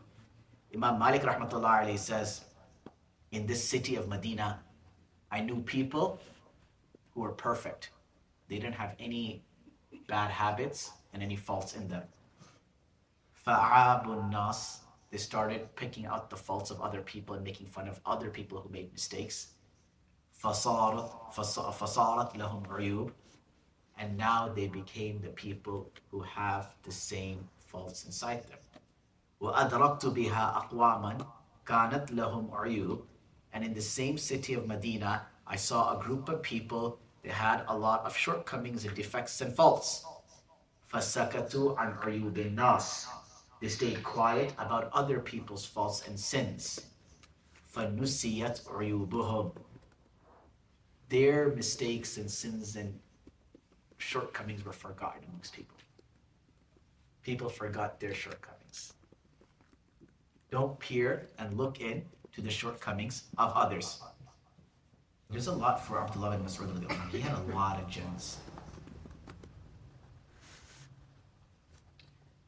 Imam 0.75 0.99
Malik 0.99 1.23
rahmatullah 1.23 1.83
alayhi 1.83 1.99
says, 1.99 2.41
in 3.31 3.47
this 3.47 3.63
city 3.63 3.95
of 3.95 4.07
Medina, 4.07 4.59
I 5.31 5.39
knew 5.39 5.61
people 5.61 6.19
who 7.13 7.21
were 7.21 7.31
perfect. 7.31 7.89
They 8.47 8.57
didn't 8.57 8.75
have 8.75 8.95
any 8.99 9.43
bad 10.07 10.31
habits 10.31 10.91
and 11.13 11.23
any 11.23 11.35
faults 11.35 11.75
in 11.75 11.87
them. 11.87 12.03
Fa'abun 13.45 14.29
nas, 14.29 14.81
they 15.09 15.17
started 15.17 15.75
picking 15.75 16.05
out 16.05 16.29
the 16.29 16.37
faults 16.37 16.69
of 16.71 16.81
other 16.81 17.01
people 17.01 17.35
and 17.35 17.43
making 17.43 17.67
fun 17.67 17.87
of 17.87 17.99
other 18.05 18.29
people 18.29 18.59
who 18.61 18.69
made 18.69 18.91
mistakes. 18.91 19.53
فصارت 20.43 22.35
lahum 22.35 22.65
uyub, 22.67 23.11
and 23.97 24.17
now 24.17 24.49
they 24.49 24.67
became 24.67 25.21
the 25.21 25.29
people 25.29 25.91
who 26.09 26.21
have 26.21 26.75
the 26.83 26.91
same 26.91 27.47
faults 27.59 28.05
inside 28.05 28.43
them. 28.47 28.57
وَأَدْرَكْتُ 29.41 30.03
بِهَا 30.13 30.69
أَقْوَامًا 30.69 31.25
كَانَتْ 31.65 32.07
لَهُمْ 32.11 32.49
عُيُوبٌ 32.51 33.01
And 33.53 33.63
in 33.63 33.73
the 33.73 33.81
same 33.81 34.17
city 34.17 34.53
of 34.53 34.67
Medina, 34.67 35.27
I 35.45 35.55
saw 35.55 35.97
a 35.97 36.01
group 36.01 36.29
of 36.29 36.41
people 36.41 36.99
that 37.25 37.33
had 37.33 37.63
a 37.67 37.77
lot 37.77 38.05
of 38.05 38.15
shortcomings 38.15 38.85
and 38.85 38.95
defects 38.95 39.41
and 39.41 39.53
faults. 39.53 40.05
فَسَكَتُوا 40.91 41.77
عَنْ 41.77 41.99
عُيُوبِ 42.01 42.33
النَّاسِ 42.33 43.05
They 43.61 43.69
stayed 43.69 44.03
quiet 44.03 44.53
about 44.57 44.89
other 44.93 45.19
people's 45.19 45.65
faults 45.65 46.07
and 46.07 46.19
sins. 46.19 46.81
فَنُسِيَتْ 47.73 48.63
عُيُوبُهُمْ 48.65 49.55
Their 51.09 51.49
mistakes 51.55 52.17
and 52.17 52.29
sins 52.29 52.75
and 52.75 52.99
shortcomings 53.97 54.65
were 54.65 54.73
forgotten 54.73 55.23
amongst 55.29 55.53
people 55.53 55.77
people 57.23 57.49
forgot 57.49 57.99
their 57.99 58.13
shortcomings. 58.13 58.93
Don't 60.49 60.77
peer 60.79 61.27
and 61.37 61.57
look 61.57 61.79
in 61.79 62.03
to 62.33 62.41
the 62.41 62.49
shortcomings 62.49 63.23
of 63.37 63.51
others. 63.55 64.01
There's 65.29 65.47
a 65.47 65.53
lot 65.53 65.85
for 65.85 65.99
Abdullah 65.99 66.31
bin 66.31 66.45
Mas'ud. 66.45 67.11
He 67.11 67.21
had 67.21 67.33
a 67.33 67.55
lot 67.55 67.79
of 67.79 67.87
gems. 67.89 68.37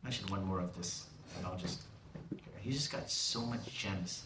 Mention 0.03 0.27
one 0.27 0.43
more 0.43 0.59
of 0.59 0.75
this, 0.75 1.05
and 1.37 1.45
I'll 1.45 1.57
just. 1.57 1.81
He 2.59 2.71
just 2.71 2.91
got 2.91 3.09
so 3.09 3.41
much 3.41 3.65
gems. 3.73 4.23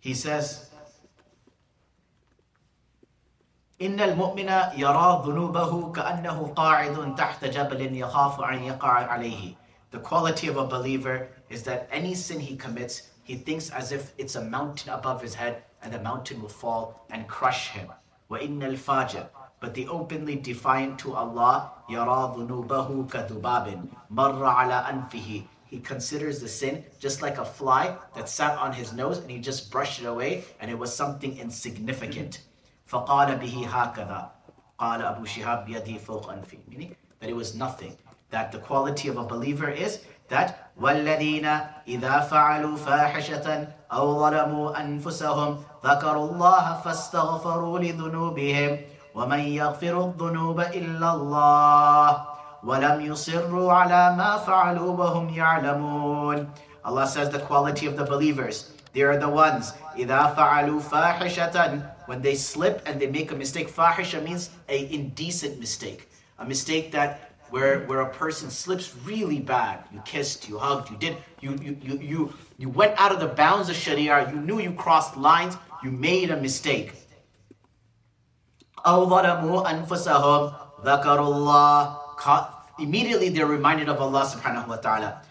He 0.00 0.14
says, 0.14 0.68
إن 3.80 4.00
المؤمن 4.00 4.48
يرى 4.78 5.22
ذنوبه 5.26 5.92
كأنه 5.92 6.52
قاعد 6.56 7.14
تحت 7.14 7.44
جبل 7.44 7.96
يخاف 7.96 8.40
أن 8.40 8.62
يقع 8.62 9.08
عليه. 9.08 9.54
The 9.90 9.98
quality 9.98 10.48
of 10.48 10.56
a 10.56 10.66
believer 10.66 11.28
is 11.50 11.64
that 11.64 11.88
any 11.90 12.14
sin 12.14 12.40
he 12.40 12.56
commits, 12.56 13.10
he 13.26 13.36
thinks 13.36 13.70
as 13.70 13.92
if 13.92 14.12
it's 14.18 14.34
a 14.34 14.44
mountain 14.44 14.92
above 14.92 15.22
his 15.22 15.34
head 15.34 15.62
and 15.82 15.92
the 15.92 16.00
mountain 16.00 16.40
will 16.40 16.48
fall 16.48 17.06
and 17.10 17.28
crush 17.28 17.68
him. 17.68 17.88
وإن 18.30 18.62
الفاجر 18.62 19.26
But 19.60 19.74
the 19.74 19.86
openly 19.86 20.36
defiant 20.36 20.98
to 21.00 21.14
Allah, 21.14 21.70
يرى 21.88 22.34
ذنوبه 22.36 23.08
كذباب 23.08 23.84
مر 24.10 24.44
على 24.44 24.74
أنفه 24.90 25.44
he 25.72 25.78
considers 25.80 26.38
the 26.40 26.48
sin 26.48 26.84
just 26.98 27.22
like 27.22 27.38
a 27.38 27.44
fly 27.46 27.96
that 28.14 28.28
sat 28.28 28.58
on 28.58 28.74
his 28.74 28.92
nose 28.92 29.18
and 29.18 29.30
he 29.30 29.38
just 29.38 29.70
brushed 29.70 30.02
it 30.02 30.04
away 30.04 30.44
and 30.60 30.70
it 30.70 30.78
was 30.78 30.94
something 30.94 31.38
insignificant. 31.38 32.40
فقال 32.86 33.38
به 33.38 33.66
هكذا 33.68 34.30
قال 34.78 35.02
أبو 35.02 35.24
شهاب 35.24 35.64
بيده 35.64 35.98
فوق 35.98 36.30
أنفي 36.30 36.58
meaning 36.68 36.94
that 37.20 37.30
it 37.30 37.36
was 37.36 37.54
nothing 37.54 37.96
that 38.30 38.52
the 38.52 38.58
quality 38.58 39.08
of 39.08 39.16
a 39.16 39.24
believer 39.24 39.70
is 39.70 40.00
that 40.29 40.67
والذين 40.77 41.45
إذا 41.87 42.19
فعلوا 42.19 42.77
فاحشة 42.77 43.67
أو 43.93 44.19
ظلموا 44.19 44.81
أنفسهم 44.81 45.63
ذكروا 45.85 46.29
الله 46.31 46.81
فاستغفروا 46.85 47.79
لذنوبهم 47.79 48.77
ومن 49.15 49.39
يغفر 49.39 50.05
الذنوب 50.05 50.59
إلا 50.59 51.13
الله 51.13 52.23
ولم 52.63 53.01
يصروا 53.01 53.73
على 53.73 54.15
ما 54.15 54.37
فعلوا 54.37 54.91
وهم 54.97 55.29
يعلمون 55.29 56.49
Allah 56.85 57.07
says 57.07 57.29
the 57.29 57.39
quality 57.39 57.85
of 57.85 57.97
the 57.97 58.05
believers 58.05 58.71
they 58.93 59.01
are 59.01 59.17
the 59.17 59.29
ones 59.29 59.73
إذا 59.97 60.35
فعلوا 60.37 60.79
فاحشة 60.79 61.81
when 62.07 62.21
they 62.21 62.35
slip 62.35 62.81
and 62.85 62.99
they 62.99 63.07
make 63.07 63.31
a 63.31 63.35
mistake, 63.35 63.69
fahisha 63.69 64.23
means 64.23 64.49
a 64.69 64.93
indecent 64.93 65.59
mistake, 65.59 66.09
a 66.39 66.45
mistake 66.45 66.91
that 66.93 67.36
where 67.49 67.85
where 67.87 68.01
a 68.01 68.09
person 68.09 68.49
slips 68.49 68.95
really 69.05 69.39
bad. 69.39 69.83
You 69.93 70.01
kissed, 70.05 70.47
you 70.49 70.57
hugged, 70.57 70.91
you 70.91 70.97
did, 70.97 71.17
you 71.41 71.55
you 71.61 71.77
you 71.81 71.99
you 71.99 72.33
you 72.57 72.69
went 72.69 72.99
out 72.99 73.11
of 73.11 73.19
the 73.19 73.27
bounds 73.27 73.69
of 73.69 73.75
Sharia. 73.75 74.29
You 74.31 74.39
knew 74.39 74.59
you 74.59 74.73
crossed 74.73 75.17
lines. 75.17 75.57
You 75.83 75.91
made 75.91 76.31
a 76.31 76.37
mistake. 76.37 76.93
Immediately 82.79 83.29
they're 83.29 83.45
reminded 83.45 83.89
of 83.89 84.01
Allah 84.01 84.23
subhanahu 84.25 84.67
wa 84.67 84.77
ta'ala. 84.77 85.21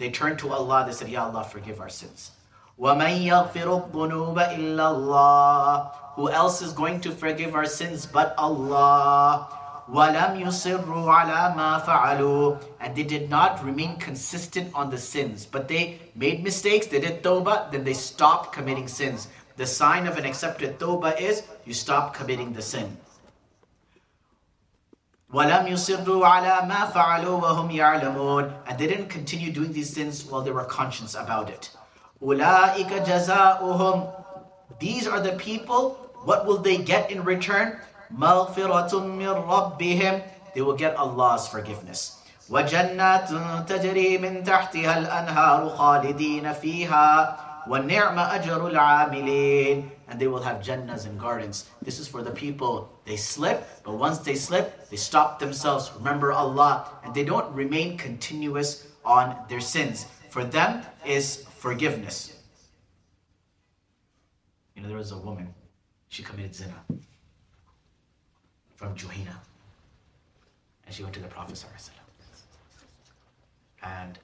They 0.00 0.10
turn 0.10 0.36
to 0.38 0.52
Allah, 0.52 0.84
they 0.86 0.92
said, 0.92 1.08
Ya 1.08 1.26
Allah, 1.26 1.44
forgive 1.44 1.80
our 1.80 1.90
sins. 1.90 2.30
وَمَنْ 2.79 3.23
يَغْفِرُ 3.23 3.91
الذُّنُوبَ 3.91 4.37
إِلَّا 4.37 4.85
اللَّهِ 4.95 5.91
Who 6.15 6.29
else 6.29 6.61
is 6.61 6.73
going 6.73 6.99
to 7.01 7.11
forgive 7.11 7.55
our 7.55 7.65
sins 7.65 8.05
but 8.05 8.35
Allah? 8.37 9.47
وَلَمْ 9.89 10.41
يُصِرُّوا 10.41 11.07
عَلَى 11.07 11.55
مَا 11.55 11.85
فَعَلُوا 11.85 12.61
And 12.81 12.95
they 12.95 13.03
did 13.03 13.29
not 13.29 13.63
remain 13.63 13.97
consistent 13.97 14.73
on 14.73 14.89
the 14.89 14.97
sins. 14.97 15.45
But 15.45 15.67
they 15.67 15.99
made 16.15 16.43
mistakes, 16.43 16.87
they 16.87 16.99
did 16.99 17.23
tawbah, 17.23 17.71
then 17.71 17.83
they 17.83 17.93
stopped 17.93 18.51
committing 18.51 18.87
sins. 18.87 19.27
The 19.57 19.65
sign 19.65 20.07
of 20.07 20.17
an 20.17 20.25
accepted 20.25 20.79
tawbah 20.79 21.19
is 21.19 21.43
you 21.65 21.73
stop 21.73 22.13
committing 22.13 22.53
the 22.53 22.61
sin. 22.61 22.97
وَلَمْ 25.33 25.67
يُصِرُّوا 25.67 26.25
عَلَى 26.25 26.67
مَا 26.67 26.91
فَعَلُوا 26.91 27.41
وَهُمْ 27.41 27.71
يَعْلَمُونَ 27.71 28.53
And 28.67 28.79
they 28.79 28.87
didn't 28.87 29.09
continue 29.09 29.51
doing 29.51 29.71
these 29.71 29.93
sins 29.93 30.25
while 30.25 30.41
they 30.41 30.51
were 30.51 30.65
conscious 30.65 31.15
about 31.15 31.49
it. 31.49 31.71
أُولَٰئِكَ 32.21 33.05
جَزَاؤُهُمْ 33.05 34.79
These 34.79 35.07
are 35.07 35.19
the 35.19 35.33
people, 35.33 35.95
what 36.23 36.45
will 36.45 36.57
they 36.57 36.77
get 36.77 37.11
in 37.11 37.23
return? 37.23 37.79
مَغْفِرَةٌ 38.13 38.91
مِّن 38.91 39.47
رَبِّهِمْ 39.47 40.21
they 40.55 40.61
will 40.61 40.75
get 40.75 40.95
Allah's 40.95 41.47
forgiveness. 41.47 42.17
وجنات 42.49 43.29
تجري 43.67 44.17
من 44.17 44.43
تحتها 44.43 44.97
الأنهار 44.97 45.69
خالدين 45.69 46.53
فيها 46.53 47.37
ونعم 47.67 48.19
أجر 48.19 48.67
العاملين 48.67 49.89
and 50.07 50.19
they 50.19 50.27
will 50.27 50.41
have 50.41 50.61
jannahs 50.61 51.05
and 51.05 51.19
gardens. 51.19 51.65
This 51.81 51.99
is 51.99 52.07
for 52.07 52.21
the 52.21 52.31
people. 52.31 52.89
They 53.05 53.17
slip, 53.17 53.67
but 53.83 53.95
once 53.97 54.19
they 54.19 54.35
slip, 54.35 54.87
they 54.89 54.97
stop 54.97 55.39
themselves, 55.39 55.91
remember 55.97 56.31
Allah, 56.31 56.87
and 57.03 57.13
they 57.13 57.23
don't 57.23 57.51
remain 57.53 57.97
continuous 57.97 58.87
on 59.03 59.35
their 59.49 59.59
sins. 59.59 60.05
For 60.29 60.43
them 60.43 60.83
is 61.05 61.45
forgiveness. 61.60 62.38
You 64.74 64.80
know, 64.80 64.88
there 64.88 64.96
was 64.96 65.12
a 65.12 65.18
woman, 65.18 65.54
she 66.08 66.22
committed 66.22 66.54
zina 66.54 66.82
from 68.76 68.94
Juhina. 68.94 69.36
And 70.86 70.94
she 70.94 71.02
went 71.02 71.14
to 71.16 71.20
the 71.20 71.28
Prophet 71.28 71.62
and 73.82 74.18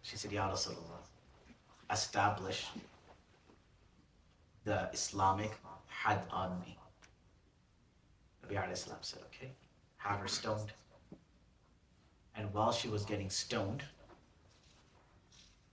she 0.00 0.16
said, 0.16 0.32
Ya 0.32 0.50
Rasulullah, 0.50 1.02
establish 1.92 2.66
the 4.64 4.88
Islamic 4.94 5.52
had 5.86 6.22
on 6.30 6.58
me. 6.60 6.78
Nabi 8.48 8.72
Islam 8.72 8.98
said, 9.02 9.20
okay, 9.26 9.50
have 9.98 10.18
her 10.20 10.28
stoned. 10.28 10.72
And 12.34 12.52
while 12.54 12.72
she 12.72 12.88
was 12.88 13.04
getting 13.04 13.28
stoned, 13.28 13.82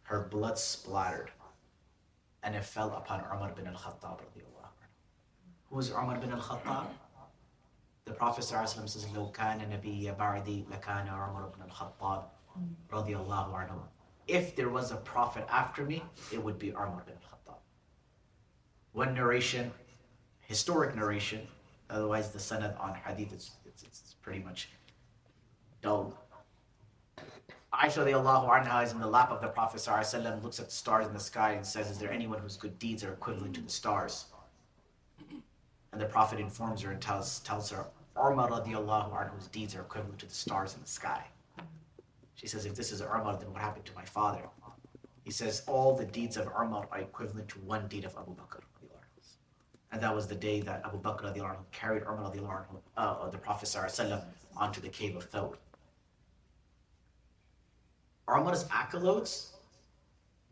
her 0.07 0.29
blood 0.31 0.59
splattered 0.59 1.31
and 2.43 2.55
it 2.55 2.65
fell 2.65 2.93
upon 2.95 3.21
Umar 3.21 3.53
bin 3.53 3.67
al-Khattab. 3.67 4.19
Who 5.71 5.77
was 5.77 5.91
Umar 5.91 6.19
bin 6.19 6.33
al-Khattab? 6.33 6.87
The 8.05 8.13
Prophet 8.13 8.45
ﷺ 8.45 8.89
says, 8.89 9.07
لو 9.15 9.33
كان 9.33 9.69
نبي 9.71 10.13
بعدي 10.13 10.67
لكان 10.71 11.09
عمر 11.09 11.47
بن 11.57 11.63
الخطاب 11.63 12.29
رضي 12.91 13.17
الله 13.17 13.57
عنه. 13.57 13.89
If 14.27 14.57
there 14.57 14.69
was 14.69 14.91
a 14.91 14.97
prophet 14.97 15.47
after 15.49 15.85
me, 15.85 16.03
it 16.33 16.43
would 16.43 16.59
be 16.59 16.71
Umar 16.71 17.05
bin 17.07 17.15
al-Khattab. 17.15 17.59
One 18.93 19.15
narration, 19.15 19.73
historic 20.41 20.95
narration, 20.97 21.47
otherwise 21.89 22.31
the 22.31 22.39
sanad 22.39 22.79
on 22.81 22.95
hadith 22.95 23.33
is 23.33 23.53
it's, 23.65 23.83
it's 23.85 24.15
pretty 24.21 24.41
much 24.41 24.69
dull. 25.81 26.19
Aisha 27.78 28.04
radiallahu 28.04 28.50
anha 28.50 28.84
is 28.84 28.92
in 28.92 29.00
the 29.00 29.06
lap 29.06 29.30
of 29.30 29.40
the 29.40 29.48
Prophet 29.48 29.80
ﷺ, 29.80 30.42
looks 30.42 30.60
at 30.60 30.66
the 30.66 30.72
stars 30.72 31.06
in 31.06 31.14
the 31.14 31.20
sky 31.20 31.52
and 31.52 31.64
says, 31.64 31.92
Is 31.92 32.00
there 32.00 32.12
anyone 32.12 32.40
whose 32.40 32.58
good 32.58 32.80
deeds 32.80 33.04
are 33.04 33.14
equivalent 33.14 33.54
to 33.54 33.62
the 33.62 33.70
stars? 33.70 34.26
And 35.92 36.02
the 36.02 36.08
Prophet 36.08 36.40
informs 36.40 36.82
her 36.82 36.92
and 36.92 37.00
tells, 37.00 37.40
tells 37.42 37.70
her, 37.70 37.86
Umar 38.18 38.50
radiallahu 38.50 39.12
anhu's 39.14 39.46
deeds 39.48 39.76
are 39.76 39.82
equivalent 39.82 40.18
to 40.20 40.26
the 40.26 40.34
stars 40.34 40.74
in 40.74 40.82
the 40.82 40.88
sky. 40.88 41.24
She 42.34 42.48
says, 42.48 42.66
if 42.66 42.74
this 42.74 42.92
is 42.92 43.02
Umar, 43.02 43.38
then 43.38 43.54
what 43.54 43.62
happened 43.62 43.86
to 43.86 43.94
my 43.94 44.06
father? 44.06 44.42
He 45.24 45.30
says, 45.30 45.62
all 45.68 45.96
the 45.96 46.06
deeds 46.06 46.36
of 46.36 46.48
Umar 46.48 46.88
are 46.92 47.00
equivalent 47.00 47.48
to 47.50 47.60
one 47.60 47.88
deed 47.88 48.06
of 48.06 48.16
Abu 48.18 48.36
Bakr. 48.36 48.62
And 49.92 50.02
that 50.02 50.16
was 50.16 50.28
the 50.28 50.36
day 50.36 50.62
that 50.62 50.82
Abu 50.84 51.00
Bakr 51.00 51.58
carried 51.72 52.04
Umar 52.04 52.68
uh, 52.98 53.30
the 53.30 53.38
Prophet 53.38 53.76
onto 54.58 54.82
the 54.82 54.90
cave 54.90 55.16
of 55.16 55.30
Thawr. 55.30 55.56
Umar's 58.28 58.66
accolades, 58.66 59.52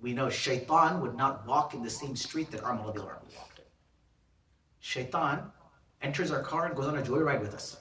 we 0.02 0.14
know 0.14 0.30
Shaitan 0.30 1.02
would 1.02 1.16
not 1.16 1.46
walk 1.48 1.74
in 1.74 1.84
the 1.84 1.90
same 1.90 2.16
street 2.16 2.52
that 2.52 2.62
Umar 2.62 2.94
walked 2.94 3.60
in. 3.60 3.66
Shaitan 4.80 5.52
enters 6.02 6.32
our 6.32 6.42
car 6.42 6.68
and 6.68 6.76
goes 6.76 6.86
on 6.86 6.98
a 6.98 7.02
joyride 7.02 7.42
with 7.42 7.54
us. 7.54 7.78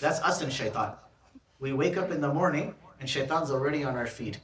That's 0.00 0.20
us 0.20 0.42
and 0.42 0.52
shaitan. 0.52 0.92
We 1.60 1.72
wake 1.72 1.96
up 1.96 2.10
in 2.10 2.20
the 2.20 2.32
morning 2.32 2.74
and 3.00 3.08
shaitan's 3.08 3.50
already 3.50 3.84
on 3.84 3.96
our 3.96 4.06
feet. 4.06 4.38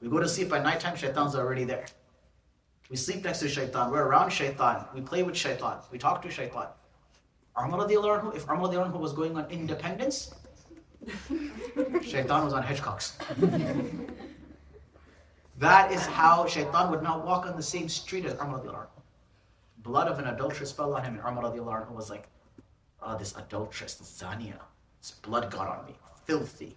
We 0.00 0.08
go 0.08 0.20
to 0.20 0.28
sleep 0.28 0.52
at 0.52 0.62
nighttime, 0.62 0.96
shaitan's 0.96 1.34
already 1.34 1.64
there. 1.64 1.86
We 2.90 2.96
sleep 2.96 3.24
next 3.24 3.40
to 3.40 3.48
shaitan. 3.48 3.90
We're 3.90 4.04
around 4.04 4.30
shaitan. 4.30 4.84
We 4.94 5.00
play 5.00 5.22
with 5.22 5.36
shaitan. 5.36 5.78
We 5.90 5.98
talk 5.98 6.22
to 6.22 6.30
shaitan. 6.30 6.68
Umar 7.58 7.90
if 7.90 8.48
Umar 8.48 8.98
was 8.98 9.12
going 9.12 9.36
on 9.36 9.50
independence, 9.50 10.34
shaitan 12.02 12.44
was 12.44 12.52
on 12.52 12.62
hedgecogs. 12.62 13.16
that 15.58 15.92
is 15.92 16.04
how 16.06 16.46
shaitan 16.46 16.90
would 16.90 17.02
not 17.02 17.24
walk 17.24 17.46
on 17.46 17.56
the 17.56 17.62
same 17.62 17.88
street 17.88 18.24
as 18.24 18.34
Umar 18.34 18.60
radiallahu 18.60 18.86
blood 19.86 20.08
of 20.08 20.18
an 20.18 20.26
adulteress 20.26 20.72
fell 20.72 20.94
on 20.94 21.04
him, 21.04 21.14
and 21.14 21.22
Umar 21.22 21.44
radiallahu 21.44 21.92
was 21.92 22.10
like, 22.10 22.28
oh, 23.00 23.16
this 23.16 23.36
adulteress, 23.36 23.94
Zania, 24.02 24.58
this 25.00 25.12
blood 25.12 25.50
got 25.50 25.68
on 25.68 25.86
me, 25.86 25.94
filthy. 26.24 26.76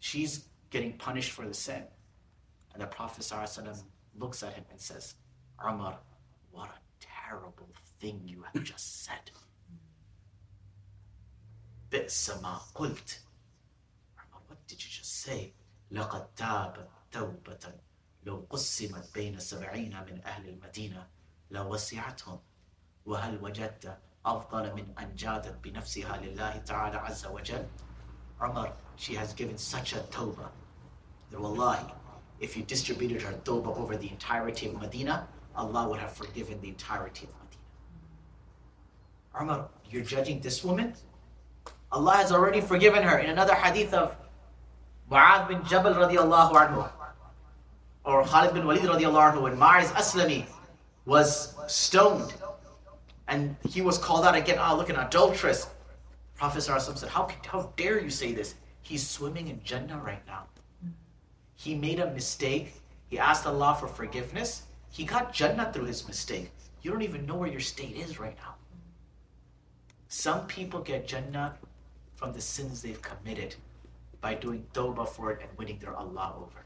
She's 0.00 0.46
getting 0.70 0.94
punished 0.94 1.30
for 1.30 1.46
the 1.46 1.54
sin. 1.54 1.84
And 2.72 2.82
the 2.82 2.86
Prophet 2.86 3.22
ﷺ 3.22 3.82
looks 4.18 4.42
at 4.42 4.52
him 4.52 4.64
and 4.70 4.80
says, 4.80 5.14
Umar, 5.64 5.96
what 6.50 6.68
a 6.68 6.80
terrible 7.00 7.68
thing 8.00 8.20
you 8.24 8.44
have 8.52 8.64
just 8.64 9.04
said. 9.04 9.30
بئس 11.91 12.29
ما 12.29 12.57
قلت. 12.75 13.19
what 14.47 14.67
did 14.67 14.83
you 14.83 14.89
just 14.89 15.23
say? 15.23 15.53
لقد 15.91 16.35
تاب 16.35 16.89
توبة 17.11 17.73
لو 18.23 18.45
قسمت 18.49 19.13
بين 19.13 19.39
سبعين 19.39 20.03
من 20.03 20.21
أهل 20.25 20.49
المدينة 20.49 21.07
لوسعتهم 21.51 22.39
وهل 23.05 23.43
وجدت 23.43 23.97
أفضل 24.25 24.75
من 24.75 24.97
أن 24.99 25.15
جادت 25.15 25.57
بنفسها 25.63 26.17
لله 26.17 26.57
تعالى 26.57 26.97
عز 26.97 27.25
وجل 27.25 27.65
Umar, 28.41 28.73
she 28.95 29.13
has 29.13 29.33
given 29.33 29.57
such 29.57 29.93
a 29.93 29.99
tawbah 30.09 30.49
that 31.29 31.39
wallahi, 31.39 31.85
if 32.39 32.57
you 32.57 32.63
distributed 32.63 33.21
her 33.21 33.33
tawbah 33.43 33.77
over 33.77 33.95
the 33.95 34.09
entirety 34.09 34.67
of 34.67 34.81
Medina, 34.81 35.27
Allah 35.55 35.87
would 35.89 35.99
have 35.99 36.13
forgiven 36.13 36.59
the 36.59 36.69
entirety 36.69 37.27
of 37.27 37.33
Medina. 37.41 39.43
Umar, 39.43 39.69
you're 39.89 40.03
judging 40.03 40.41
this 40.41 40.63
woman? 40.63 40.95
Allah 41.96 42.16
has 42.16 42.30
already 42.30 42.60
forgiven 42.60 43.02
her 43.02 43.18
in 43.18 43.30
another 43.30 43.54
hadith 43.54 43.94
of 43.94 44.14
Mu'adh 45.10 45.48
bin 45.48 45.64
Jabal 45.64 45.94
radiallahu 45.94 46.52
anhu 46.52 46.90
or 48.04 48.22
Khalid 48.22 48.52
bin 48.52 48.66
Walid 48.66 48.82
radiallahu 48.82 49.32
anhu, 49.32 49.42
when 49.42 49.58
Ma'iz 49.58 49.90
Aslami 49.92 50.44
was 51.06 51.54
stoned 51.68 52.34
and 53.28 53.56
he 53.66 53.80
was 53.80 53.96
called 53.96 54.26
out 54.26 54.36
again, 54.36 54.58
ah, 54.60 54.72
oh, 54.72 54.76
look, 54.76 54.90
an 54.90 54.96
adulteress. 54.96 55.68
Prophet 56.36 56.60
said, 56.60 57.08
how, 57.08 57.28
how 57.46 57.72
dare 57.76 57.98
you 57.98 58.10
say 58.10 58.32
this? 58.32 58.56
He's 58.82 59.08
swimming 59.08 59.48
in 59.48 59.62
Jannah 59.64 59.98
right 59.98 60.24
now. 60.26 60.44
He 61.54 61.74
made 61.74 61.98
a 61.98 62.12
mistake. 62.12 62.74
He 63.08 63.18
asked 63.18 63.46
Allah 63.46 63.74
for 63.80 63.88
forgiveness. 63.88 64.64
He 64.90 65.04
got 65.04 65.32
Jannah 65.32 65.72
through 65.72 65.86
his 65.86 66.06
mistake. 66.06 66.50
You 66.82 66.90
don't 66.90 67.02
even 67.02 67.24
know 67.24 67.36
where 67.36 67.48
your 67.48 67.60
state 67.60 67.96
is 67.96 68.20
right 68.20 68.36
now. 68.36 68.54
Some 70.08 70.46
people 70.46 70.80
get 70.80 71.08
Jannah 71.08 71.56
from 72.16 72.32
the 72.32 72.40
sins 72.40 72.82
they've 72.82 73.00
committed 73.00 73.54
by 74.20 74.34
doing 74.34 74.66
tawbah 74.72 75.08
for 75.08 75.30
it 75.30 75.40
and 75.42 75.56
winning 75.56 75.78
their 75.78 75.94
Allah 75.94 76.34
over. 76.36 76.64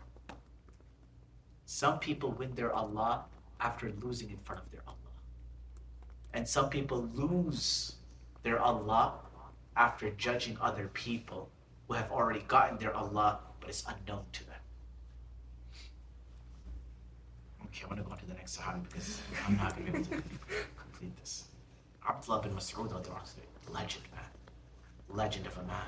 Some 1.67 1.99
people 1.99 2.31
win 2.31 2.55
their 2.55 2.73
Allah 2.73 3.25
after 3.61 3.93
losing 4.01 4.31
in 4.31 4.39
front 4.39 4.63
of 4.63 4.71
their 4.71 4.83
Allah. 4.87 4.97
And 6.33 6.49
some 6.49 6.71
people 6.71 7.09
lose 7.15 7.97
their 8.43 8.61
Allah 8.61 9.15
after 9.77 10.11
judging 10.11 10.57
other 10.61 10.89
people 10.89 11.51
who 11.89 11.95
have 11.95 12.11
already 12.11 12.41
gotten 12.47 12.79
their 12.79 12.95
Allah, 12.95 13.41
but 13.61 13.69
it's 13.69 13.85
unknown 13.87 14.25
to 14.33 14.45
them. 14.47 14.55
Okay, 17.67 17.83
I'm 17.83 17.89
going 17.91 18.03
to 18.03 18.05
go 18.05 18.13
on 18.13 18.19
to 18.19 18.27
the 18.27 18.35
next 18.35 18.59
Sahabi 18.59 18.83
because 18.89 19.21
I'm 19.47 19.57
not 19.57 19.77
going 19.77 19.87
to 19.87 19.93
be 19.93 19.99
able 19.99 20.23
to 20.23 20.23
complete 20.77 21.17
this. 21.19 21.45
Abdullah 22.09 22.43
bin 22.43 22.53
Mas'ud, 22.53 22.91
legend, 23.73 24.05
man. 24.13 24.25
Legend 25.13 25.47
of 25.47 25.59
a 25.59 25.63
man. 25.65 25.87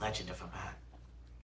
Legend 0.00 0.30
of 0.30 0.40
a 0.42 0.44
man. 0.44 0.74